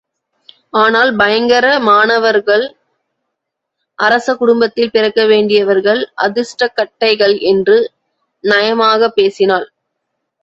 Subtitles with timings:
[0.73, 2.63] ஆனால் பயங்கர மானவர்கள்
[3.99, 7.77] அரச குடும்பத்தில் பிறக்க வேண்டியவர்கள் அதிருஷ்டக்கட்டைகள் என்று
[8.43, 9.67] நயமாகப் பேசினாள்.